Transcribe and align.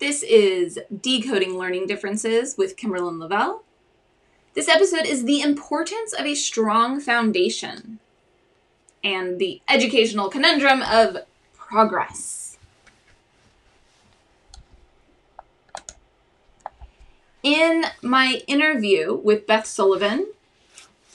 This 0.00 0.24
is 0.24 0.80
Decoding 1.00 1.56
Learning 1.56 1.86
Differences 1.86 2.56
with 2.58 2.76
Kimberlyn 2.76 3.20
Lavelle. 3.20 3.62
This 4.54 4.68
episode 4.68 5.06
is 5.06 5.24
the 5.24 5.40
importance 5.40 6.12
of 6.12 6.26
a 6.26 6.34
strong 6.34 7.00
foundation 7.00 8.00
and 9.04 9.38
the 9.38 9.62
educational 9.68 10.28
conundrum 10.28 10.82
of 10.82 11.18
progress. 11.56 12.58
In 17.44 17.84
my 18.02 18.42
interview 18.48 19.14
with 19.14 19.46
Beth 19.46 19.66
Sullivan, 19.66 20.26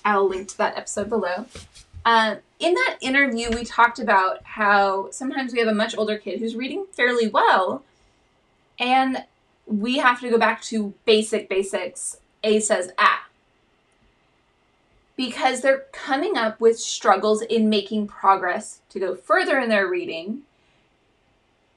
I'll 0.05 0.29
link 0.29 0.47
to 0.49 0.57
that 0.57 0.77
episode 0.77 1.09
below. 1.09 1.47
Uh, 2.05 2.35
in 2.59 2.73
that 2.75 2.97
interview, 3.01 3.49
we 3.49 3.65
talked 3.65 3.99
about 3.99 4.41
how 4.43 5.11
sometimes 5.11 5.51
we 5.51 5.59
have 5.59 5.67
a 5.67 5.75
much 5.75 5.97
older 5.97 6.17
kid 6.17 6.39
who's 6.39 6.55
reading 6.55 6.85
fairly 6.93 7.27
well, 7.27 7.83
and 8.79 9.25
we 9.65 9.97
have 9.97 10.19
to 10.21 10.29
go 10.29 10.37
back 10.37 10.61
to 10.63 10.93
basic 11.05 11.49
basics. 11.49 12.17
A 12.43 12.59
says 12.59 12.91
ah. 12.97 13.27
Because 15.15 15.61
they're 15.61 15.85
coming 15.91 16.37
up 16.37 16.61
with 16.61 16.79
struggles 16.79 17.41
in 17.41 17.69
making 17.69 18.07
progress 18.07 18.79
to 18.89 18.99
go 18.99 19.15
further 19.15 19.59
in 19.59 19.69
their 19.69 19.87
reading. 19.87 20.43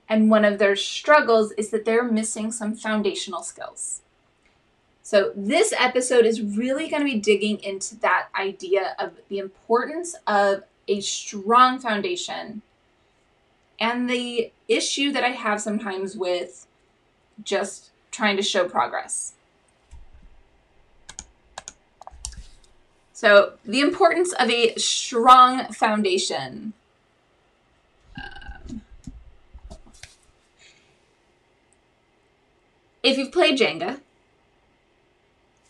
And 0.09 0.31
one 0.31 0.45
of 0.45 0.59
their 0.59 0.77
struggles 0.77 1.53
is 1.53 1.71
that 1.71 1.85
they're 1.85 2.05
missing 2.05 2.53
some 2.53 2.75
foundational 2.75 3.43
skills. 3.43 4.01
So, 5.03 5.33
this 5.35 5.75
episode 5.77 6.25
is 6.25 6.41
really 6.41 6.89
going 6.89 7.03
to 7.03 7.13
be 7.13 7.19
digging 7.19 7.59
into 7.63 7.97
that 7.97 8.29
idea 8.37 8.95
of 8.99 9.13
the 9.29 9.39
importance 9.39 10.15
of 10.27 10.63
a 10.87 11.01
strong 11.01 11.81
foundation 11.81 12.63
and 13.81 14.09
the 14.09 14.53
issue 14.69 15.11
that 15.11 15.25
I 15.25 15.31
have 15.31 15.61
sometimes 15.61 16.17
with 16.17 16.67
just 17.43 17.91
trying 18.11 18.37
to 18.37 18.43
show 18.43 18.69
progress. 18.69 19.33
So, 23.13 23.53
the 23.65 23.81
importance 23.81 24.33
of 24.33 24.51
a 24.51 24.75
strong 24.77 25.73
foundation. 25.73 26.73
Um, 28.17 28.83
if 33.03 33.17
you've 33.17 33.31
played 33.31 33.61
Jenga, 33.61 34.01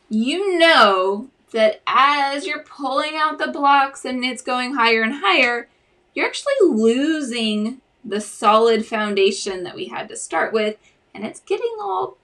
you 0.08 0.58
know 0.58 1.28
that 1.52 1.82
as 1.86 2.46
you're 2.46 2.64
pulling 2.64 3.16
out 3.16 3.38
the 3.38 3.48
blocks 3.48 4.06
and 4.06 4.24
it's 4.24 4.40
going 4.40 4.74
higher 4.74 5.02
and 5.02 5.16
higher, 5.16 5.68
you're 6.14 6.26
actually 6.26 6.54
losing 6.62 7.82
the 8.04 8.20
solid 8.20 8.84
foundation 8.86 9.62
that 9.64 9.74
we 9.74 9.86
had 9.86 10.08
to 10.08 10.16
start 10.16 10.52
with 10.52 10.76
and 11.14 11.24
it's 11.24 11.40
getting 11.40 11.76
all 11.80 12.16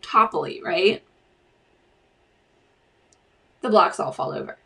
topply, 0.00 0.62
right? 0.62 1.02
The 3.60 3.70
blocks 3.70 4.00
all 4.00 4.12
fall 4.12 4.32
over. 4.32 4.58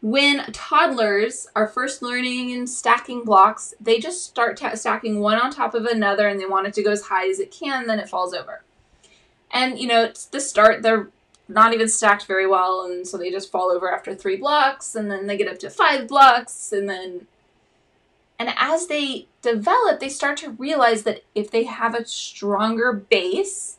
When 0.00 0.44
toddlers 0.52 1.48
are 1.56 1.66
first 1.66 2.02
learning 2.02 2.52
and 2.52 2.70
stacking 2.70 3.24
blocks, 3.24 3.74
they 3.80 3.98
just 3.98 4.24
start 4.24 4.56
t- 4.56 4.76
stacking 4.76 5.18
one 5.18 5.38
on 5.38 5.50
top 5.50 5.74
of 5.74 5.86
another 5.86 6.28
and 6.28 6.38
they 6.38 6.46
want 6.46 6.68
it 6.68 6.74
to 6.74 6.82
go 6.84 6.92
as 6.92 7.02
high 7.02 7.28
as 7.28 7.40
it 7.40 7.50
can, 7.50 7.86
then 7.88 7.98
it 7.98 8.08
falls 8.08 8.32
over. 8.32 8.62
And, 9.50 9.78
you 9.78 9.88
know, 9.88 10.04
it's 10.04 10.26
the 10.26 10.40
start, 10.40 10.82
they're 10.82 11.08
not 11.48 11.72
even 11.72 11.88
stacked 11.88 12.26
very 12.26 12.46
well, 12.46 12.84
and 12.84 13.08
so 13.08 13.16
they 13.16 13.30
just 13.30 13.50
fall 13.50 13.70
over 13.70 13.90
after 13.90 14.14
three 14.14 14.36
blocks, 14.36 14.94
and 14.94 15.10
then 15.10 15.26
they 15.26 15.36
get 15.36 15.48
up 15.48 15.58
to 15.60 15.70
five 15.70 16.06
blocks, 16.06 16.72
and 16.72 16.88
then 16.88 17.26
and 18.38 18.54
as 18.56 18.86
they 18.86 19.26
develop, 19.42 20.00
they 20.00 20.08
start 20.08 20.36
to 20.38 20.50
realize 20.50 21.02
that 21.02 21.24
if 21.34 21.50
they 21.50 21.64
have 21.64 21.94
a 21.94 22.06
stronger 22.06 22.92
base 22.92 23.78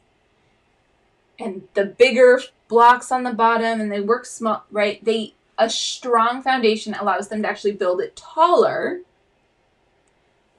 and 1.39 1.63
the 1.73 1.85
bigger 1.85 2.41
blocks 2.67 3.11
on 3.11 3.23
the 3.23 3.34
bottom 3.34 3.79
and 3.79 3.91
they 3.91 4.01
work 4.01 4.25
small, 4.25 4.66
right? 4.72 5.03
They 5.03 5.34
a 5.57 5.69
strong 5.69 6.41
foundation 6.41 6.94
allows 6.94 7.28
them 7.28 7.41
to 7.41 7.50
actually 7.50 7.73
build 7.73 8.00
it 8.00 8.16
taller 8.16 9.01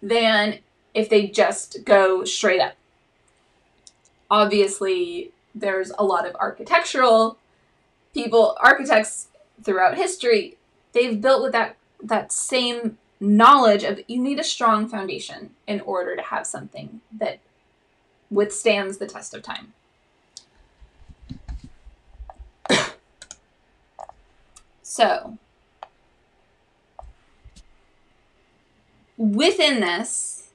than 0.02 0.58
if 0.92 1.08
they 1.08 1.26
just 1.26 1.84
go 1.84 2.24
straight 2.24 2.60
up. 2.60 2.74
Obviously, 4.30 5.32
there's 5.54 5.90
a 5.98 6.04
lot 6.04 6.26
of 6.26 6.34
architectural 6.36 7.38
people, 8.12 8.56
architects 8.60 9.28
throughout 9.62 9.96
history, 9.96 10.56
they've 10.92 11.20
built 11.20 11.42
with 11.42 11.52
that 11.52 11.76
that 12.02 12.32
same 12.32 12.96
knowledge 13.20 13.84
of 13.84 14.00
you 14.06 14.20
need 14.20 14.40
a 14.40 14.44
strong 14.44 14.88
foundation 14.88 15.50
in 15.66 15.80
order 15.82 16.16
to 16.16 16.22
have 16.22 16.46
something 16.46 17.02
that 17.12 17.38
withstands 18.30 18.96
the 18.98 19.06
test 19.06 19.34
of 19.34 19.42
time. 19.42 19.74
so, 24.82 25.36
within 29.18 29.80
this, 29.80 30.48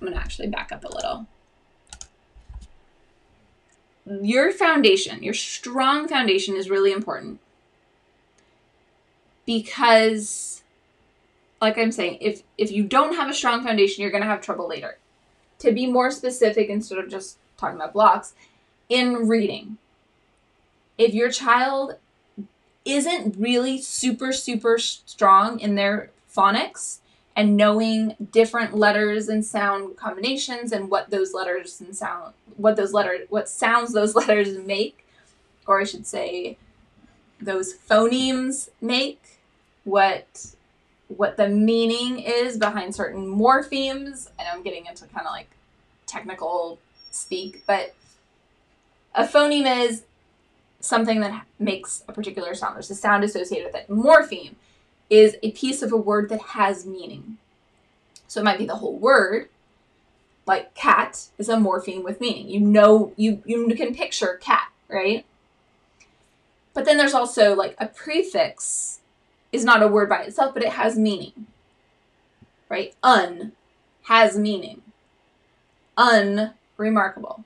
I'm 0.00 0.06
going 0.06 0.12
to 0.18 0.20
actually 0.20 0.48
back 0.48 0.72
up 0.72 0.84
a 0.84 0.88
little. 0.88 1.26
Your 4.04 4.52
foundation, 4.52 5.22
your 5.22 5.32
strong 5.32 6.08
foundation 6.08 6.56
is 6.56 6.68
really 6.68 6.92
important 6.92 7.38
because 9.46 10.61
like 11.62 11.78
I'm 11.78 11.92
saying, 11.92 12.18
if 12.20 12.42
if 12.58 12.72
you 12.72 12.82
don't 12.82 13.14
have 13.14 13.30
a 13.30 13.34
strong 13.34 13.62
foundation, 13.62 14.02
you're 14.02 14.10
going 14.10 14.24
to 14.24 14.28
have 14.28 14.40
trouble 14.40 14.68
later. 14.68 14.98
To 15.60 15.70
be 15.70 15.86
more 15.86 16.10
specific 16.10 16.68
instead 16.68 16.98
of 16.98 17.08
just 17.08 17.38
talking 17.56 17.76
about 17.76 17.92
blocks, 17.92 18.34
in 18.88 19.28
reading. 19.28 19.78
If 20.98 21.14
your 21.14 21.30
child 21.30 21.94
isn't 22.84 23.36
really 23.38 23.80
super 23.80 24.32
super 24.32 24.76
strong 24.76 25.60
in 25.60 25.76
their 25.76 26.10
phonics 26.28 26.98
and 27.36 27.56
knowing 27.56 28.16
different 28.32 28.74
letters 28.74 29.28
and 29.28 29.44
sound 29.44 29.96
combinations 29.96 30.72
and 30.72 30.90
what 30.90 31.10
those 31.10 31.32
letters 31.32 31.80
and 31.80 31.96
sound 31.96 32.34
what 32.56 32.74
those 32.74 32.92
letters 32.92 33.20
what 33.30 33.48
sounds 33.48 33.92
those 33.92 34.14
letters 34.16 34.58
make 34.58 35.06
or 35.64 35.80
I 35.80 35.84
should 35.84 36.08
say 36.08 36.58
those 37.40 37.72
phonemes 37.72 38.68
make 38.80 39.38
what 39.84 40.56
what 41.16 41.36
the 41.36 41.48
meaning 41.48 42.18
is 42.18 42.56
behind 42.58 42.94
certain 42.94 43.26
morphemes. 43.26 44.28
Know 44.38 44.44
I'm 44.52 44.62
getting 44.62 44.86
into 44.86 45.04
kind 45.06 45.26
of 45.26 45.32
like 45.32 45.50
technical 46.06 46.78
speak, 47.10 47.62
but 47.66 47.94
a 49.14 49.26
phoneme 49.26 49.86
is 49.86 50.04
something 50.80 51.20
that 51.20 51.46
makes 51.58 52.02
a 52.08 52.12
particular 52.12 52.54
sound. 52.54 52.76
There's 52.76 52.90
a 52.90 52.94
sound 52.94 53.24
associated 53.24 53.66
with 53.66 53.74
it. 53.74 53.88
Morpheme 53.88 54.54
is 55.08 55.36
a 55.42 55.52
piece 55.52 55.82
of 55.82 55.92
a 55.92 55.96
word 55.96 56.28
that 56.30 56.40
has 56.40 56.86
meaning. 56.86 57.38
So 58.26 58.40
it 58.40 58.44
might 58.44 58.58
be 58.58 58.66
the 58.66 58.76
whole 58.76 58.96
word, 58.96 59.48
like 60.46 60.74
cat 60.74 61.28
is 61.38 61.48
a 61.48 61.56
morpheme 61.56 62.02
with 62.02 62.20
meaning. 62.20 62.48
You 62.48 62.60
know, 62.60 63.12
you, 63.16 63.42
you 63.44 63.74
can 63.74 63.94
picture 63.94 64.38
cat, 64.42 64.72
right? 64.88 65.24
But 66.74 66.84
then 66.84 66.96
there's 66.96 67.14
also 67.14 67.54
like 67.54 67.76
a 67.78 67.86
prefix 67.86 69.00
is 69.52 69.64
not 69.64 69.82
a 69.82 69.88
word 69.88 70.08
by 70.08 70.22
itself, 70.22 70.54
but 70.54 70.62
it 70.62 70.70
has 70.70 70.98
meaning. 70.98 71.46
Right? 72.68 72.94
Un 73.02 73.52
has 74.04 74.36
meaning. 74.36 74.82
Unremarkable. 75.96 77.44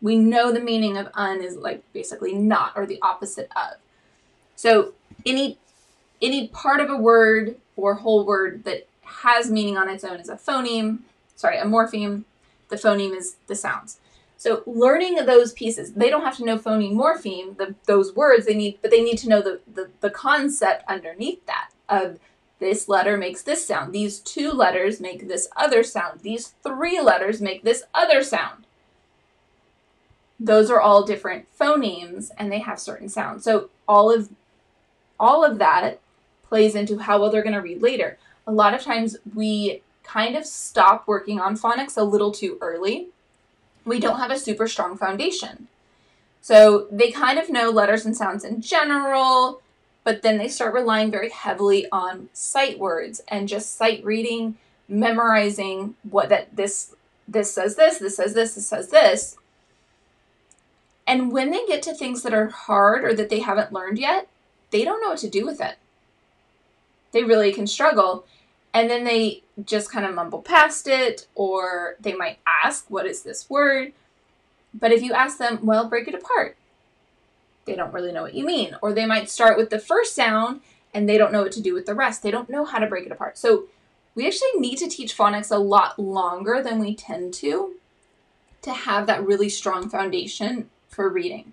We 0.00 0.16
know 0.16 0.52
the 0.52 0.60
meaning 0.60 0.96
of 0.96 1.08
un 1.14 1.40
is 1.40 1.56
like 1.56 1.82
basically 1.92 2.34
not 2.34 2.72
or 2.76 2.86
the 2.86 3.00
opposite 3.00 3.50
of. 3.56 3.78
So 4.54 4.92
any 5.24 5.58
any 6.20 6.48
part 6.48 6.80
of 6.80 6.90
a 6.90 6.96
word 6.96 7.56
or 7.76 7.94
whole 7.94 8.24
word 8.24 8.64
that 8.64 8.86
has 9.02 9.50
meaning 9.50 9.76
on 9.76 9.88
its 9.88 10.04
own 10.04 10.20
is 10.20 10.28
a 10.28 10.36
phoneme, 10.36 11.00
sorry, 11.36 11.58
a 11.58 11.64
morpheme. 11.64 12.24
The 12.68 12.76
phoneme 12.76 13.16
is 13.16 13.36
the 13.46 13.54
sounds. 13.54 13.98
So 14.42 14.64
learning 14.66 15.24
those 15.24 15.52
pieces, 15.52 15.92
they 15.92 16.10
don't 16.10 16.24
have 16.24 16.36
to 16.38 16.44
know 16.44 16.58
phoneme 16.58 16.94
morpheme, 16.94 17.56
the, 17.58 17.76
those 17.86 18.16
words 18.16 18.44
they 18.44 18.56
need, 18.56 18.76
but 18.82 18.90
they 18.90 19.00
need 19.00 19.18
to 19.18 19.28
know 19.28 19.40
the, 19.40 19.60
the, 19.72 19.88
the 20.00 20.10
concept 20.10 20.82
underneath 20.88 21.46
that 21.46 21.70
of 21.88 22.18
this 22.58 22.88
letter 22.88 23.16
makes 23.16 23.42
this 23.42 23.64
sound. 23.64 23.92
These 23.92 24.18
two 24.18 24.50
letters 24.50 25.00
make 25.00 25.28
this 25.28 25.48
other 25.54 25.84
sound. 25.84 26.22
These 26.22 26.54
three 26.64 27.00
letters 27.00 27.40
make 27.40 27.62
this 27.62 27.84
other 27.94 28.24
sound. 28.24 28.66
Those 30.40 30.72
are 30.72 30.80
all 30.80 31.04
different 31.04 31.46
phonemes 31.56 32.32
and 32.36 32.50
they 32.50 32.58
have 32.58 32.80
certain 32.80 33.08
sounds. 33.08 33.44
So 33.44 33.70
all 33.86 34.12
of 34.12 34.28
all 35.20 35.44
of 35.44 35.58
that 35.58 36.00
plays 36.48 36.74
into 36.74 36.98
how 36.98 37.20
well 37.20 37.30
they're 37.30 37.44
going 37.44 37.54
to 37.54 37.60
read 37.60 37.80
later. 37.80 38.18
A 38.48 38.50
lot 38.50 38.74
of 38.74 38.80
times 38.80 39.18
we 39.36 39.82
kind 40.02 40.34
of 40.34 40.44
stop 40.44 41.06
working 41.06 41.38
on 41.38 41.56
phonics 41.56 41.96
a 41.96 42.02
little 42.02 42.32
too 42.32 42.58
early 42.60 43.10
we 43.84 44.00
don't 44.00 44.18
have 44.18 44.30
a 44.30 44.38
super 44.38 44.66
strong 44.68 44.96
foundation. 44.96 45.68
So 46.40 46.88
they 46.90 47.10
kind 47.10 47.38
of 47.38 47.50
know 47.50 47.70
letters 47.70 48.04
and 48.04 48.16
sounds 48.16 48.44
in 48.44 48.60
general, 48.60 49.62
but 50.04 50.22
then 50.22 50.38
they 50.38 50.48
start 50.48 50.74
relying 50.74 51.10
very 51.10 51.30
heavily 51.30 51.86
on 51.92 52.28
sight 52.32 52.78
words 52.78 53.20
and 53.28 53.48
just 53.48 53.76
sight 53.76 54.04
reading, 54.04 54.56
memorizing 54.88 55.94
what 56.02 56.28
that 56.30 56.56
this 56.56 56.94
this 57.28 57.52
says 57.54 57.76
this, 57.76 57.98
this 57.98 58.16
says 58.16 58.34
this, 58.34 58.54
this 58.54 58.66
says 58.66 58.88
this. 58.88 59.36
And 61.06 61.32
when 61.32 61.50
they 61.50 61.64
get 61.66 61.82
to 61.82 61.94
things 61.94 62.22
that 62.22 62.34
are 62.34 62.48
hard 62.48 63.04
or 63.04 63.14
that 63.14 63.30
they 63.30 63.40
haven't 63.40 63.72
learned 63.72 63.98
yet, 63.98 64.28
they 64.70 64.84
don't 64.84 65.00
know 65.00 65.10
what 65.10 65.18
to 65.18 65.30
do 65.30 65.46
with 65.46 65.60
it. 65.60 65.76
They 67.12 67.22
really 67.22 67.52
can 67.52 67.66
struggle. 67.66 68.24
And 68.74 68.88
then 68.88 69.04
they 69.04 69.42
just 69.64 69.92
kind 69.92 70.06
of 70.06 70.14
mumble 70.14 70.40
past 70.40 70.88
it, 70.88 71.26
or 71.34 71.96
they 72.00 72.14
might 72.14 72.38
ask, 72.46 72.86
What 72.88 73.06
is 73.06 73.22
this 73.22 73.50
word? 73.50 73.92
But 74.72 74.92
if 74.92 75.02
you 75.02 75.12
ask 75.12 75.38
them, 75.38 75.60
Well, 75.62 75.88
break 75.88 76.08
it 76.08 76.14
apart, 76.14 76.56
they 77.64 77.74
don't 77.74 77.92
really 77.92 78.12
know 78.12 78.22
what 78.22 78.34
you 78.34 78.44
mean. 78.44 78.76
Or 78.82 78.92
they 78.92 79.06
might 79.06 79.30
start 79.30 79.56
with 79.56 79.70
the 79.70 79.78
first 79.78 80.14
sound 80.14 80.60
and 80.94 81.08
they 81.08 81.18
don't 81.18 81.32
know 81.32 81.42
what 81.42 81.52
to 81.52 81.62
do 81.62 81.74
with 81.74 81.86
the 81.86 81.94
rest. 81.94 82.22
They 82.22 82.30
don't 82.30 82.50
know 82.50 82.64
how 82.64 82.78
to 82.78 82.86
break 82.86 83.06
it 83.06 83.12
apart. 83.12 83.38
So 83.38 83.64
we 84.14 84.26
actually 84.26 84.58
need 84.58 84.76
to 84.76 84.88
teach 84.88 85.16
phonics 85.16 85.50
a 85.50 85.58
lot 85.58 85.98
longer 85.98 86.62
than 86.62 86.78
we 86.78 86.94
tend 86.94 87.34
to 87.34 87.74
to 88.62 88.72
have 88.72 89.06
that 89.06 89.24
really 89.24 89.48
strong 89.48 89.88
foundation 89.88 90.70
for 90.88 91.08
reading. 91.08 91.52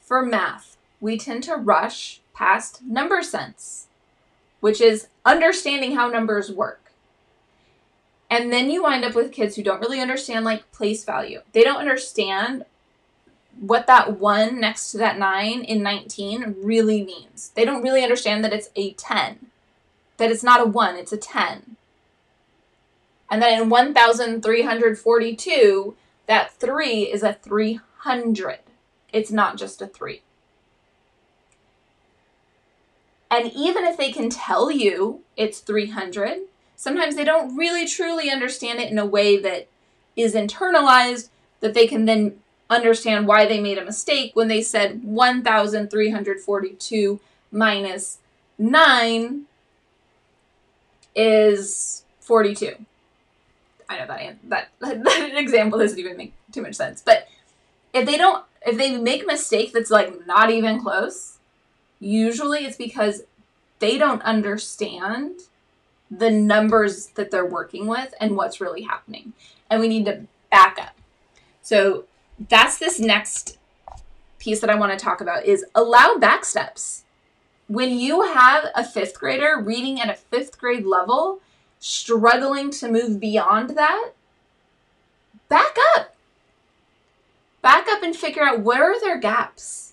For 0.00 0.24
math, 0.24 0.76
we 1.00 1.18
tend 1.18 1.42
to 1.44 1.56
rush 1.56 2.20
past 2.34 2.82
number 2.82 3.22
sense, 3.22 3.86
which 4.60 4.80
is 4.80 5.08
understanding 5.24 5.96
how 5.96 6.08
numbers 6.08 6.52
work. 6.52 6.92
And 8.30 8.52
then 8.52 8.70
you 8.70 8.84
wind 8.84 9.04
up 9.04 9.14
with 9.14 9.32
kids 9.32 9.56
who 9.56 9.62
don't 9.62 9.80
really 9.80 10.00
understand 10.00 10.44
like 10.44 10.70
place 10.70 11.04
value. 11.04 11.40
They 11.52 11.64
don't 11.64 11.80
understand 11.80 12.64
what 13.58 13.88
that 13.88 14.18
one 14.18 14.60
next 14.60 14.92
to 14.92 14.98
that 14.98 15.18
nine 15.18 15.64
in 15.64 15.82
19 15.82 16.56
really 16.62 17.02
means. 17.02 17.50
They 17.54 17.64
don't 17.64 17.82
really 17.82 18.02
understand 18.02 18.44
that 18.44 18.52
it's 18.52 18.70
a 18.76 18.92
10, 18.92 19.46
that 20.16 20.30
it's 20.30 20.44
not 20.44 20.60
a 20.60 20.64
one, 20.64 20.96
it's 20.96 21.12
a 21.12 21.16
10. 21.16 21.76
And 23.30 23.42
then 23.42 23.62
in 23.62 23.68
1342, 23.68 25.96
that 26.26 26.52
three 26.52 27.02
is 27.02 27.22
a 27.22 27.34
300. 27.34 28.58
It's 29.12 29.30
not 29.30 29.56
just 29.56 29.82
a 29.82 29.86
three. 29.86 30.22
And 33.30 33.52
even 33.52 33.84
if 33.84 33.96
they 33.96 34.10
can 34.10 34.28
tell 34.28 34.70
you 34.70 35.20
it's 35.36 35.60
300, 35.60 36.40
sometimes 36.76 37.14
they 37.14 37.24
don't 37.24 37.56
really 37.56 37.86
truly 37.86 38.30
understand 38.30 38.80
it 38.80 38.90
in 38.90 38.98
a 38.98 39.06
way 39.06 39.38
that 39.38 39.68
is 40.16 40.34
internalized 40.34 41.28
that 41.60 41.74
they 41.74 41.86
can 41.86 42.06
then 42.06 42.40
understand 42.68 43.26
why 43.26 43.46
they 43.46 43.60
made 43.60 43.78
a 43.78 43.84
mistake 43.84 44.32
when 44.34 44.48
they 44.48 44.62
said 44.62 45.04
1342 45.04 47.20
minus 47.52 48.18
9 48.58 49.42
is 51.14 52.04
42. 52.20 52.74
I 53.88 53.98
know 53.98 54.06
that 54.06 54.36
that 54.44 54.68
that 54.80 55.32
example 55.34 55.78
doesn't 55.78 55.98
even 55.98 56.16
make 56.16 56.32
too 56.52 56.62
much 56.62 56.76
sense. 56.76 57.02
But 57.04 57.26
if 57.92 58.06
they 58.06 58.16
don't 58.16 58.44
if 58.64 58.78
they 58.78 58.96
make 58.96 59.24
a 59.24 59.26
mistake 59.26 59.72
that's 59.72 59.90
like 59.90 60.26
not 60.26 60.50
even 60.50 60.80
close, 60.80 61.38
usually 62.00 62.64
it's 62.64 62.76
because 62.76 63.22
they 63.78 63.98
don't 63.98 64.22
understand 64.22 65.42
the 66.10 66.30
numbers 66.30 67.06
that 67.08 67.30
they're 67.30 67.46
working 67.46 67.86
with 67.86 68.14
and 68.20 68.36
what's 68.36 68.60
really 68.60 68.82
happening. 68.82 69.32
And 69.70 69.80
we 69.80 69.88
need 69.88 70.06
to 70.06 70.26
back 70.50 70.78
up. 70.80 70.96
So 71.62 72.04
that's 72.48 72.78
this 72.78 72.98
next 72.98 73.58
piece 74.38 74.60
that 74.60 74.70
I 74.70 74.74
want 74.74 74.90
to 74.92 75.02
talk 75.02 75.20
about 75.20 75.44
is 75.44 75.64
allow 75.74 76.16
back 76.16 76.44
steps. 76.44 77.04
When 77.68 77.98
you 77.98 78.22
have 78.22 78.64
a 78.74 78.84
fifth 78.84 79.20
grader 79.20 79.60
reading 79.60 80.00
at 80.00 80.10
a 80.10 80.14
fifth 80.14 80.58
grade 80.58 80.84
level, 80.84 81.40
struggling 81.78 82.70
to 82.72 82.90
move 82.90 83.20
beyond 83.20 83.70
that, 83.70 84.10
back 85.48 85.76
up. 85.94 86.16
Back 87.62 87.86
up 87.88 88.02
and 88.02 88.16
figure 88.16 88.42
out 88.42 88.60
where 88.60 88.90
are 88.90 89.00
their 89.00 89.18
gaps. 89.18 89.89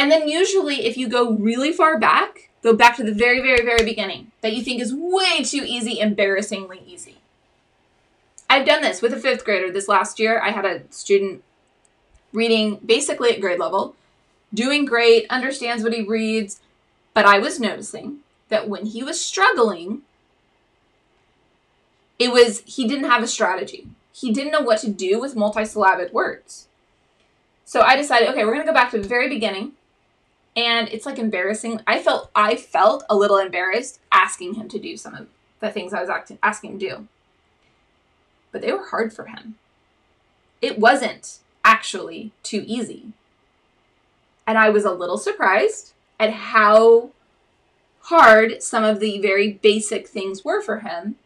And 0.00 0.10
then 0.10 0.28
usually 0.28 0.86
if 0.86 0.96
you 0.96 1.10
go 1.10 1.32
really 1.32 1.74
far 1.74 1.98
back, 1.98 2.48
go 2.62 2.72
back 2.72 2.96
to 2.96 3.04
the 3.04 3.12
very, 3.12 3.42
very, 3.42 3.62
very 3.62 3.84
beginning 3.84 4.32
that 4.40 4.54
you 4.54 4.62
think 4.62 4.80
is 4.80 4.94
way 4.94 5.44
too 5.44 5.62
easy, 5.62 6.00
embarrassingly 6.00 6.80
easy. 6.86 7.18
I've 8.48 8.64
done 8.64 8.80
this 8.80 9.02
with 9.02 9.12
a 9.12 9.18
fifth 9.18 9.44
grader 9.44 9.70
this 9.70 9.88
last 9.88 10.18
year. 10.18 10.40
I 10.40 10.52
had 10.52 10.64
a 10.64 10.90
student 10.90 11.44
reading 12.32 12.76
basically 12.76 13.30
at 13.30 13.42
grade 13.42 13.58
level, 13.60 13.94
doing 14.54 14.86
great, 14.86 15.26
understands 15.28 15.84
what 15.84 15.92
he 15.92 16.00
reads, 16.00 16.62
but 17.12 17.26
I 17.26 17.38
was 17.38 17.60
noticing 17.60 18.20
that 18.48 18.70
when 18.70 18.86
he 18.86 19.02
was 19.02 19.22
struggling, 19.22 20.00
it 22.18 22.32
was 22.32 22.62
he 22.64 22.88
didn't 22.88 23.10
have 23.10 23.22
a 23.22 23.28
strategy. 23.28 23.86
He 24.14 24.32
didn't 24.32 24.52
know 24.52 24.62
what 24.62 24.78
to 24.78 24.88
do 24.88 25.20
with 25.20 25.36
multisyllabic 25.36 26.10
words. 26.14 26.68
So 27.66 27.82
I 27.82 27.96
decided, 27.96 28.30
okay, 28.30 28.46
we're 28.46 28.54
going 28.54 28.64
to 28.64 28.72
go 28.72 28.74
back 28.74 28.92
to 28.92 28.98
the 28.98 29.06
very 29.06 29.28
beginning. 29.28 29.72
And 30.56 30.88
it's 30.88 31.06
like 31.06 31.18
embarrassing. 31.18 31.80
I 31.86 32.00
felt 32.00 32.30
I 32.34 32.56
felt 32.56 33.04
a 33.08 33.16
little 33.16 33.38
embarrassed 33.38 34.00
asking 34.10 34.54
him 34.54 34.68
to 34.68 34.78
do 34.78 34.96
some 34.96 35.14
of 35.14 35.28
the 35.60 35.70
things 35.70 35.92
I 35.92 36.02
was 36.02 36.10
asking 36.42 36.72
him 36.72 36.78
to 36.78 36.88
do 36.88 37.08
but 38.52 38.62
they 38.62 38.72
were 38.72 38.86
hard 38.86 39.12
for 39.12 39.26
him. 39.26 39.56
It 40.60 40.78
wasn't 40.78 41.38
actually 41.64 42.32
too 42.42 42.64
easy. 42.66 43.12
And 44.46 44.58
I 44.58 44.70
was 44.70 44.84
a 44.84 44.92
little 44.92 45.18
surprised 45.18 45.92
at 46.18 46.32
how 46.32 47.10
hard 48.02 48.62
some 48.62 48.84
of 48.84 49.00
the 49.00 49.20
very 49.20 49.52
basic 49.52 50.08
things 50.08 50.44
were 50.44 50.60
for 50.60 50.80
him. 50.80 51.16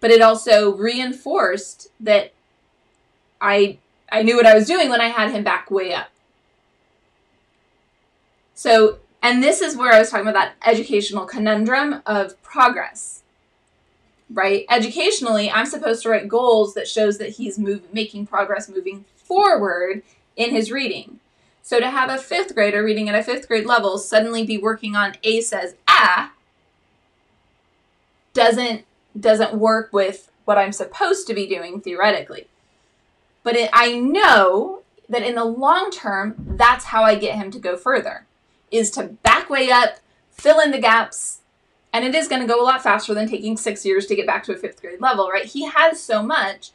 But 0.00 0.10
it 0.10 0.20
also 0.20 0.74
reinforced 0.74 1.88
that 2.00 2.32
I 3.40 3.78
I 4.10 4.22
knew 4.22 4.36
what 4.36 4.46
I 4.46 4.54
was 4.54 4.66
doing 4.66 4.90
when 4.90 5.00
I 5.00 5.08
had 5.08 5.30
him 5.30 5.42
back 5.42 5.70
way 5.70 5.94
up. 5.94 6.08
So, 8.54 8.98
and 9.22 9.42
this 9.42 9.60
is 9.60 9.76
where 9.76 9.92
I 9.92 9.98
was 9.98 10.10
talking 10.10 10.26
about 10.26 10.34
that 10.34 10.54
educational 10.68 11.24
conundrum 11.26 12.02
of 12.06 12.40
progress 12.42 13.22
right? 14.34 14.64
Educationally, 14.70 15.50
I'm 15.50 15.66
supposed 15.66 16.02
to 16.02 16.08
write 16.08 16.28
goals 16.28 16.74
that 16.74 16.88
shows 16.88 17.18
that 17.18 17.30
he's 17.30 17.58
move, 17.58 17.92
making 17.92 18.26
progress 18.26 18.68
moving 18.68 19.04
forward 19.16 20.02
in 20.36 20.50
his 20.50 20.70
reading. 20.70 21.20
So 21.62 21.78
to 21.78 21.90
have 21.90 22.10
a 22.10 22.18
fifth 22.18 22.54
grader 22.54 22.82
reading 22.82 23.08
at 23.08 23.14
a 23.14 23.22
fifth 23.22 23.46
grade 23.46 23.66
level 23.66 23.98
suddenly 23.98 24.44
be 24.44 24.58
working 24.58 24.96
on 24.96 25.14
A 25.22 25.40
says 25.40 25.76
ah 25.86 26.32
doesn't 28.34 28.84
doesn't 29.18 29.54
work 29.54 29.92
with 29.92 30.30
what 30.44 30.58
I'm 30.58 30.72
supposed 30.72 31.26
to 31.26 31.34
be 31.34 31.46
doing 31.46 31.80
theoretically. 31.80 32.48
But 33.44 33.56
it, 33.56 33.70
I 33.72 33.98
know 33.98 34.82
that 35.08 35.22
in 35.22 35.34
the 35.34 35.44
long 35.44 35.90
term, 35.90 36.34
that's 36.38 36.86
how 36.86 37.02
I 37.02 37.14
get 37.14 37.36
him 37.36 37.50
to 37.50 37.58
go 37.58 37.76
further, 37.76 38.26
is 38.72 38.90
to 38.92 39.04
back 39.04 39.48
way 39.48 39.70
up, 39.70 39.98
fill 40.30 40.58
in 40.58 40.72
the 40.72 40.80
gaps, 40.80 41.40
and 41.92 42.04
it 42.04 42.14
is 42.14 42.26
going 42.26 42.40
to 42.40 42.48
go 42.48 42.60
a 42.60 42.64
lot 42.64 42.82
faster 42.82 43.14
than 43.14 43.28
taking 43.28 43.56
six 43.56 43.84
years 43.84 44.06
to 44.06 44.16
get 44.16 44.26
back 44.26 44.42
to 44.44 44.52
a 44.52 44.56
fifth 44.56 44.80
grade 44.80 45.00
level, 45.00 45.28
right? 45.28 45.44
He 45.44 45.66
has 45.66 46.02
so 46.02 46.22
much, 46.22 46.70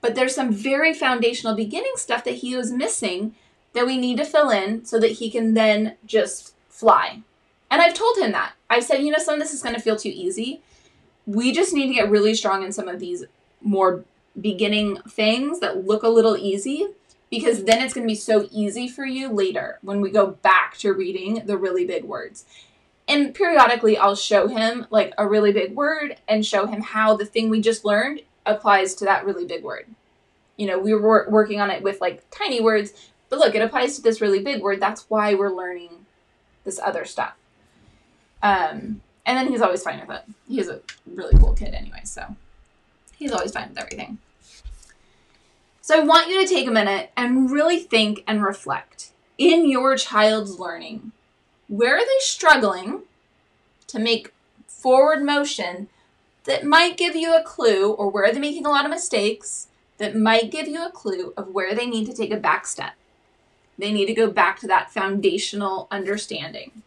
but 0.00 0.14
there's 0.14 0.34
some 0.34 0.52
very 0.52 0.92
foundational 0.92 1.56
beginning 1.56 1.94
stuff 1.96 2.24
that 2.24 2.36
he 2.36 2.54
was 2.54 2.70
missing 2.70 3.34
that 3.72 3.86
we 3.86 3.96
need 3.96 4.18
to 4.18 4.24
fill 4.24 4.50
in 4.50 4.84
so 4.84 5.00
that 5.00 5.12
he 5.12 5.30
can 5.30 5.54
then 5.54 5.96
just 6.04 6.54
fly. 6.68 7.22
And 7.70 7.80
I've 7.80 7.94
told 7.94 8.18
him 8.18 8.32
that. 8.32 8.52
I've 8.68 8.84
said, 8.84 9.02
you 9.02 9.10
know, 9.10 9.18
some 9.18 9.34
of 9.34 9.40
this 9.40 9.54
is 9.54 9.62
going 9.62 9.74
to 9.74 9.80
feel 9.80 9.96
too 9.96 10.12
easy. 10.12 10.60
We 11.26 11.52
just 11.52 11.72
need 11.72 11.88
to 11.88 11.94
get 11.94 12.10
really 12.10 12.34
strong 12.34 12.62
in 12.62 12.72
some 12.72 12.88
of 12.88 13.00
these 13.00 13.24
more 13.60 14.04
beginning 14.40 14.96
things 15.08 15.60
that 15.60 15.86
look 15.86 16.02
a 16.02 16.08
little 16.08 16.36
easy 16.36 16.88
because 17.30 17.64
then 17.64 17.80
it's 17.80 17.94
going 17.94 18.06
to 18.06 18.10
be 18.10 18.16
so 18.16 18.48
easy 18.50 18.88
for 18.88 19.06
you 19.06 19.28
later 19.28 19.78
when 19.82 20.00
we 20.00 20.10
go 20.10 20.26
back 20.26 20.76
to 20.78 20.92
reading 20.92 21.42
the 21.46 21.56
really 21.56 21.86
big 21.86 22.04
words 22.04 22.44
and 23.10 23.34
periodically 23.34 23.98
I'll 23.98 24.14
show 24.14 24.46
him 24.46 24.86
like 24.90 25.12
a 25.18 25.26
really 25.26 25.52
big 25.52 25.74
word 25.74 26.16
and 26.28 26.46
show 26.46 26.66
him 26.66 26.80
how 26.80 27.16
the 27.16 27.26
thing 27.26 27.50
we 27.50 27.60
just 27.60 27.84
learned 27.84 28.22
applies 28.46 28.94
to 28.96 29.04
that 29.06 29.26
really 29.26 29.44
big 29.44 29.64
word. 29.64 29.86
You 30.56 30.68
know, 30.68 30.78
we 30.78 30.94
were 30.94 31.26
working 31.28 31.60
on 31.60 31.70
it 31.70 31.82
with 31.82 32.00
like 32.00 32.22
tiny 32.30 32.60
words, 32.60 32.92
but 33.28 33.40
look, 33.40 33.56
it 33.56 33.62
applies 33.62 33.96
to 33.96 34.02
this 34.02 34.20
really 34.20 34.40
big 34.40 34.62
word. 34.62 34.78
That's 34.78 35.10
why 35.10 35.34
we're 35.34 35.52
learning 35.52 36.06
this 36.64 36.78
other 36.78 37.04
stuff. 37.04 37.34
Um, 38.44 39.00
and 39.26 39.36
then 39.36 39.48
he's 39.48 39.60
always 39.60 39.82
fine 39.82 40.00
with 40.06 40.16
it. 40.16 40.24
He's 40.48 40.68
a 40.68 40.80
really 41.04 41.36
cool 41.36 41.54
kid 41.54 41.74
anyway, 41.74 42.02
so 42.04 42.36
he's 43.16 43.32
always 43.32 43.50
fine 43.50 43.70
with 43.70 43.78
everything. 43.78 44.18
So 45.80 45.98
I 45.98 46.04
want 46.04 46.28
you 46.28 46.40
to 46.40 46.52
take 46.52 46.68
a 46.68 46.72
minute 46.72 47.10
and 47.16 47.50
really 47.50 47.78
think 47.78 48.22
and 48.26 48.42
reflect 48.42 49.12
in 49.38 49.68
your 49.68 49.96
child's 49.96 50.58
learning 50.58 51.12
where 51.68 51.96
are 51.96 52.04
they 52.04 52.18
struggling 52.18 53.02
to 53.86 53.98
make 53.98 54.34
forward 54.66 55.22
motion 55.22 55.88
that 56.44 56.64
might 56.64 56.96
give 56.96 57.14
you 57.14 57.36
a 57.36 57.42
clue, 57.42 57.92
or 57.92 58.10
where 58.10 58.24
are 58.24 58.32
they 58.32 58.40
making 58.40 58.66
a 58.66 58.70
lot 58.70 58.84
of 58.84 58.90
mistakes 58.90 59.68
that 59.98 60.16
might 60.16 60.50
give 60.50 60.66
you 60.66 60.84
a 60.84 60.90
clue 60.90 61.32
of 61.36 61.54
where 61.54 61.74
they 61.74 61.86
need 61.86 62.06
to 62.06 62.12
take 62.12 62.32
a 62.32 62.36
back 62.36 62.66
step? 62.66 62.94
They 63.78 63.92
need 63.92 64.06
to 64.06 64.14
go 64.14 64.30
back 64.30 64.58
to 64.60 64.66
that 64.66 64.90
foundational 64.90 65.86
understanding. 65.90 66.82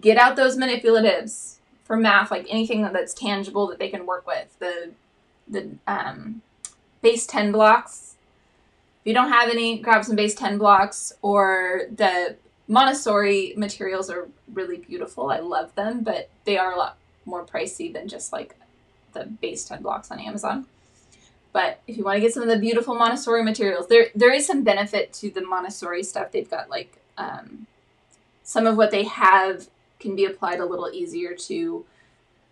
Get 0.00 0.16
out 0.16 0.36
those 0.36 0.56
manipulatives 0.56 1.56
for 1.84 1.96
math, 1.96 2.30
like 2.30 2.46
anything 2.50 2.82
that's 2.82 3.14
tangible 3.14 3.66
that 3.68 3.78
they 3.78 3.88
can 3.88 4.06
work 4.06 4.26
with. 4.26 4.58
The 4.58 4.90
the 5.46 5.70
um, 5.86 6.42
base 7.02 7.26
10 7.26 7.52
blocks. 7.52 8.09
If 9.00 9.06
you 9.06 9.14
don't 9.14 9.30
have 9.30 9.48
any, 9.48 9.78
grab 9.78 10.04
some 10.04 10.16
base 10.16 10.34
10 10.34 10.58
blocks 10.58 11.12
or 11.22 11.82
the 11.94 12.36
Montessori 12.68 13.54
materials 13.56 14.10
are 14.10 14.28
really 14.52 14.76
beautiful. 14.76 15.30
I 15.30 15.38
love 15.38 15.74
them, 15.74 16.02
but 16.02 16.28
they 16.44 16.58
are 16.58 16.72
a 16.72 16.76
lot 16.76 16.96
more 17.24 17.44
pricey 17.44 17.92
than 17.92 18.08
just 18.08 18.32
like 18.32 18.56
the 19.12 19.24
base 19.24 19.64
10 19.64 19.82
blocks 19.82 20.10
on 20.10 20.20
Amazon. 20.20 20.66
But 21.52 21.80
if 21.86 21.96
you 21.96 22.04
want 22.04 22.16
to 22.16 22.20
get 22.20 22.32
some 22.32 22.42
of 22.42 22.48
the 22.48 22.58
beautiful 22.58 22.94
Montessori 22.94 23.42
materials, 23.42 23.88
there 23.88 24.08
there 24.14 24.32
is 24.32 24.46
some 24.46 24.62
benefit 24.62 25.12
to 25.14 25.30
the 25.30 25.40
Montessori 25.40 26.04
stuff. 26.04 26.30
They've 26.30 26.48
got 26.48 26.70
like 26.70 26.98
um, 27.18 27.66
some 28.44 28.66
of 28.66 28.76
what 28.76 28.92
they 28.92 29.04
have 29.04 29.68
can 29.98 30.14
be 30.14 30.24
applied 30.24 30.60
a 30.60 30.64
little 30.64 30.90
easier 30.92 31.34
to 31.34 31.84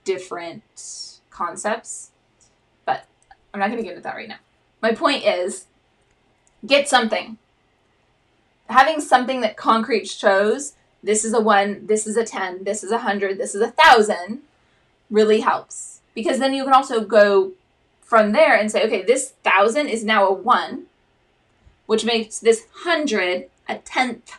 different 0.04 0.62
concepts. 1.30 2.10
But 2.84 3.06
I'm 3.54 3.60
not 3.60 3.66
going 3.66 3.78
to 3.78 3.84
get 3.84 3.90
into 3.90 4.02
that 4.02 4.16
right 4.16 4.28
now. 4.28 4.38
My 4.82 4.92
point 4.92 5.24
is 5.24 5.66
get 6.66 6.88
something. 6.88 7.38
Having 8.68 9.00
something 9.00 9.40
that 9.40 9.56
concrete 9.56 10.08
shows 10.08 10.74
this 11.02 11.24
is 11.24 11.32
a 11.32 11.40
one, 11.40 11.86
this 11.86 12.06
is 12.06 12.16
a 12.16 12.24
10, 12.24 12.64
this 12.64 12.82
is 12.82 12.90
a 12.90 12.96
100, 12.96 13.38
this 13.38 13.54
is 13.54 13.60
a 13.60 13.66
1,000 13.66 14.40
really 15.10 15.40
helps. 15.40 16.00
Because 16.14 16.38
then 16.38 16.52
you 16.52 16.64
can 16.64 16.72
also 16.72 17.04
go 17.04 17.52
from 18.02 18.32
there 18.32 18.56
and 18.56 18.70
say, 18.70 18.84
okay, 18.84 19.02
this 19.02 19.34
1,000 19.42 19.88
is 19.88 20.04
now 20.04 20.26
a 20.26 20.32
1, 20.32 20.86
which 21.86 22.04
makes 22.04 22.40
this 22.40 22.66
100 22.84 23.48
a 23.68 23.78
tenth, 23.78 24.38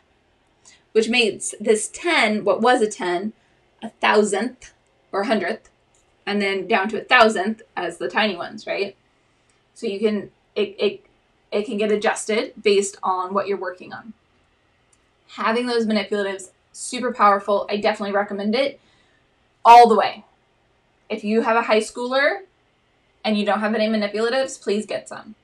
which 0.91 1.07
makes 1.07 1.55
this 1.59 1.87
10, 1.87 2.43
what 2.43 2.61
was 2.61 2.81
a 2.81 2.89
10, 2.89 3.33
a 3.81 3.89
thousandth 4.01 4.73
or 5.11 5.23
hundredth, 5.23 5.69
and 6.25 6.41
then 6.41 6.67
down 6.67 6.89
to 6.89 7.01
a 7.01 7.03
thousandth 7.03 7.61
as 7.75 7.97
the 7.97 8.09
tiny 8.09 8.35
ones, 8.35 8.67
right? 8.67 8.95
So 9.73 9.87
you 9.87 9.99
can 9.99 10.31
it, 10.55 10.75
it 10.77 11.05
it 11.51 11.65
can 11.65 11.77
get 11.77 11.91
adjusted 11.91 12.53
based 12.61 12.97
on 13.03 13.33
what 13.33 13.47
you're 13.47 13.57
working 13.57 13.93
on. 13.93 14.13
Having 15.29 15.67
those 15.67 15.85
manipulatives 15.85 16.49
super 16.71 17.11
powerful. 17.11 17.67
I 17.69 17.77
definitely 17.77 18.15
recommend 18.15 18.55
it 18.55 18.79
all 19.65 19.87
the 19.87 19.95
way. 19.95 20.25
If 21.09 21.23
you 21.23 21.41
have 21.41 21.57
a 21.57 21.63
high 21.63 21.79
schooler 21.79 22.41
and 23.25 23.37
you 23.37 23.45
don't 23.45 23.59
have 23.59 23.75
any 23.75 23.87
manipulatives, 23.87 24.61
please 24.61 24.85
get 24.85 25.09
some. 25.09 25.35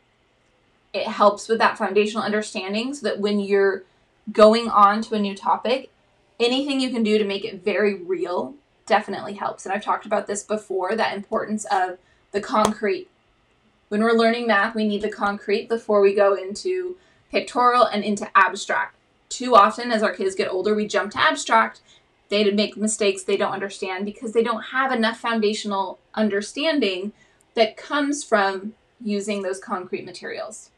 It 0.93 1.07
helps 1.07 1.49
with 1.49 1.59
that 1.59 1.77
foundational 1.77 2.23
understanding 2.23 2.93
so 2.93 3.07
that 3.07 3.19
when 3.19 3.39
you're 3.39 3.83
going 4.31 4.69
on 4.69 5.01
to 5.03 5.15
a 5.15 5.19
new 5.19 5.35
topic, 5.35 5.91
anything 6.39 6.79
you 6.79 6.89
can 6.89 7.03
do 7.03 7.17
to 7.17 7.25
make 7.25 7.43
it 7.43 7.63
very 7.63 7.95
real 7.95 8.55
definitely 8.85 9.33
helps. 9.33 9.65
And 9.65 9.73
I've 9.73 9.83
talked 9.83 10.05
about 10.05 10.27
this 10.27 10.43
before 10.43 10.95
that 10.95 11.15
importance 11.15 11.65
of 11.65 11.97
the 12.31 12.41
concrete 12.41 13.09
when 13.89 14.03
we're 14.03 14.13
learning 14.13 14.47
math, 14.47 14.75
we 14.75 14.87
need 14.87 15.01
the 15.01 15.09
concrete 15.09 15.69
before 15.69 16.01
we 16.01 16.13
go 16.13 16.33
into 16.33 16.97
pictorial 17.31 17.85
and 17.85 18.03
into 18.03 18.29
abstract. 18.35 18.95
Too 19.29 19.55
often, 19.55 19.91
as 19.91 20.03
our 20.03 20.13
kids 20.13 20.35
get 20.35 20.49
older, 20.49 20.73
we 20.73 20.87
jump 20.87 21.11
to 21.11 21.19
abstract. 21.19 21.81
They 22.29 22.49
make 22.51 22.77
mistakes 22.77 23.23
they 23.23 23.37
don't 23.37 23.51
understand 23.51 24.05
because 24.05 24.33
they 24.33 24.43
don't 24.43 24.63
have 24.63 24.91
enough 24.91 25.19
foundational 25.19 25.99
understanding 26.13 27.13
that 27.53 27.77
comes 27.77 28.23
from 28.23 28.73
using 29.03 29.41
those 29.41 29.59
concrete 29.59 30.05
materials. 30.05 30.71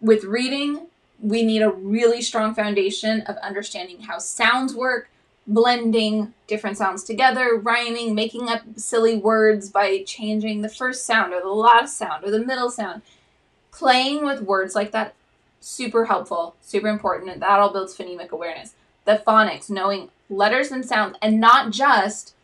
With 0.00 0.24
reading, 0.24 0.86
we 1.20 1.42
need 1.42 1.62
a 1.62 1.70
really 1.70 2.22
strong 2.22 2.54
foundation 2.54 3.22
of 3.22 3.36
understanding 3.38 4.02
how 4.02 4.18
sounds 4.18 4.74
work, 4.74 5.08
blending 5.46 6.34
different 6.46 6.76
sounds 6.76 7.04
together, 7.04 7.56
rhyming, 7.56 8.14
making 8.14 8.48
up 8.48 8.62
silly 8.76 9.16
words 9.16 9.70
by 9.70 10.02
changing 10.04 10.62
the 10.62 10.68
first 10.68 11.04
sound 11.04 11.32
or 11.32 11.40
the 11.40 11.48
last 11.48 11.96
sound 11.96 12.24
or 12.24 12.30
the 12.30 12.44
middle 12.44 12.70
sound. 12.70 13.02
Playing 13.70 14.24
with 14.24 14.42
words 14.42 14.74
like 14.74 14.92
that, 14.92 15.14
super 15.60 16.06
helpful, 16.06 16.54
super 16.62 16.88
important, 16.88 17.30
and 17.30 17.42
that 17.42 17.58
all 17.58 17.72
builds 17.72 17.96
phonemic 17.96 18.30
awareness. 18.30 18.74
The 19.04 19.22
phonics, 19.26 19.70
knowing 19.70 20.10
letters 20.30 20.70
and 20.70 20.84
sounds, 20.84 21.16
and 21.20 21.40
not 21.40 21.70
just 21.70 22.34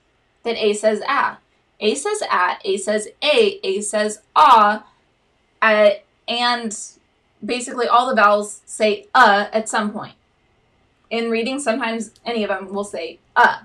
that 0.42 0.56
A 0.56 0.74
says 0.74 1.02
ah. 1.06 1.38
A 1.80 1.94
says 1.94 2.22
at, 2.30 2.60
A 2.64 2.76
says 2.76 3.08
a, 3.22 3.58
A 3.64 3.80
says 3.80 4.20
ah, 4.36 4.86
uh, 5.60 5.90
and 6.28 6.78
basically 7.44 7.86
all 7.86 8.08
the 8.08 8.14
vowels 8.14 8.60
say 8.64 9.06
uh 9.14 9.46
at 9.52 9.68
some 9.68 9.92
point 9.92 10.14
in 11.12 11.30
reading, 11.30 11.60
sometimes 11.60 12.10
any 12.26 12.42
of 12.42 12.48
them 12.48 12.72
will 12.74 12.82
say 12.82 13.20
uh. 13.36 13.58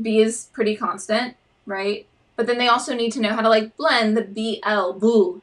B 0.00 0.20
is 0.20 0.48
pretty 0.52 0.74
constant, 0.74 1.36
right? 1.66 2.06
But 2.36 2.46
then 2.46 2.58
they 2.58 2.68
also 2.68 2.94
need 2.94 3.12
to 3.12 3.20
know 3.20 3.34
how 3.34 3.42
to 3.42 3.48
like 3.48 3.76
blend 3.76 4.16
the 4.16 4.22
BL, 4.22 4.98
boo. 4.98 5.42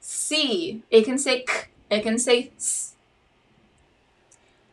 C, 0.00 0.82
it 0.90 1.04
can 1.04 1.18
say 1.18 1.42
k, 1.42 1.68
it 1.90 2.02
can 2.02 2.18
say 2.18 2.50
s. 2.56 2.94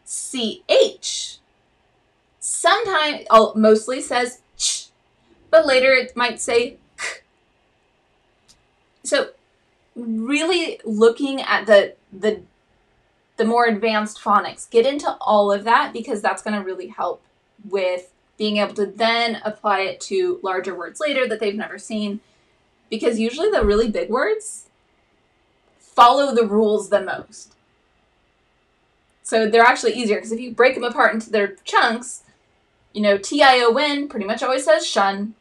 CH, 0.06 1.40
sometimes, 2.40 3.26
oh, 3.30 3.54
mostly 3.56 4.02
says 4.02 4.42
ch, 4.58 4.88
but 5.50 5.66
later 5.66 5.94
it 5.94 6.16
might 6.16 6.42
say 6.42 6.78
k. 6.98 7.06
So 9.04 9.30
really 9.96 10.80
looking 10.84 11.42
at 11.42 11.66
the 11.66 11.96
the 12.12 12.42
the 13.42 13.48
more 13.48 13.66
advanced 13.66 14.22
phonics. 14.22 14.70
Get 14.70 14.86
into 14.86 15.18
all 15.20 15.52
of 15.52 15.64
that 15.64 15.94
because 15.94 16.22
that's 16.22 16.44
going 16.44 16.56
to 16.56 16.64
really 16.64 16.90
help 16.90 17.24
with 17.68 18.14
being 18.38 18.58
able 18.58 18.76
to 18.76 18.86
then 18.86 19.42
apply 19.44 19.80
it 19.80 20.00
to 20.02 20.40
larger 20.44 20.76
words 20.76 21.00
later 21.00 21.28
that 21.28 21.40
they've 21.40 21.56
never 21.56 21.80
seen. 21.80 22.20
Because 22.92 23.18
usually 23.18 23.50
the 23.50 23.66
really 23.66 23.90
big 23.90 24.12
words 24.12 24.68
follow 25.80 26.36
the 26.36 26.46
rules 26.46 26.90
the 26.90 27.02
most. 27.02 27.56
So 29.24 29.50
they're 29.50 29.64
actually 29.64 29.94
easier 29.94 30.18
because 30.18 30.32
if 30.32 30.40
you 30.40 30.52
break 30.52 30.76
them 30.76 30.84
apart 30.84 31.16
into 31.16 31.32
their 31.32 31.56
chunks, 31.64 32.22
you 32.94 33.02
know, 33.02 33.18
T 33.18 33.42
I 33.42 33.60
O 33.62 33.76
N 33.76 34.08
pretty 34.08 34.28
much 34.28 34.44
always 34.44 34.66
says 34.66 34.86
shun. 34.86 35.34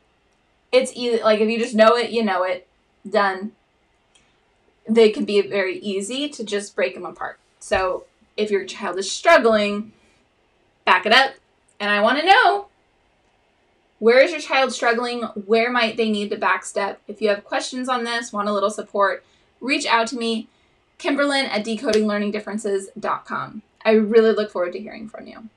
It's 0.73 0.93
easy, 0.95 1.23
like 1.23 1.41
if 1.41 1.51
you 1.51 1.59
just 1.59 1.75
know 1.75 1.97
it, 1.99 2.09
you 2.09 2.25
know 2.25 2.45
it. 2.45 2.67
Done. 3.07 3.53
They 4.89 5.11
can 5.11 5.27
be 5.27 5.43
very 5.43 5.79
easy 5.81 6.31
to 6.31 6.43
just 6.43 6.75
break 6.75 6.95
them 6.95 7.05
apart. 7.05 7.40
So 7.61 8.05
if 8.37 8.51
your 8.51 8.65
child 8.65 8.99
is 8.99 9.11
struggling, 9.11 9.93
back 10.85 11.07
it 11.07 11.13
up. 11.13 11.35
And 11.79 11.91
I 11.91 12.01
want 12.01 12.19
to 12.19 12.27
know 12.27 12.67
where 14.01 14.21
is 14.21 14.33
your 14.33 14.41
child 14.41 14.73
struggling? 14.73 15.23
Where 15.47 15.71
might 15.71 15.97
they 15.97 16.11
need 16.11 16.31
to 16.31 16.37
backstep? 16.37 16.97
If 17.07 17.23
you 17.23 17.29
have 17.29 17.45
questions 17.45 17.89
on 17.89 18.05
this, 18.05 18.33
want 18.33 18.49
a 18.49 18.53
little 18.53 18.71
support, 18.71 19.25
reach 19.61 19.87
out 19.87 20.07
to 20.09 20.17
me, 20.17 20.49
Kimberlyn 20.99 21.45
at 21.45 21.65
decodinglearningdifferences.com. 21.65 23.63
I 23.85 23.93
really 23.93 24.33
look 24.33 24.51
forward 24.51 24.73
to 24.73 24.81
hearing 24.81 25.09
from 25.09 25.27
you. 25.27 25.49